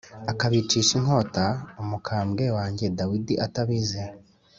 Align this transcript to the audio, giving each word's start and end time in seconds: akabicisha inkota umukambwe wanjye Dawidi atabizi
akabicisha 0.31 0.91
inkota 0.99 1.45
umukambwe 1.81 2.45
wanjye 2.57 2.85
Dawidi 2.97 3.33
atabizi 3.45 4.01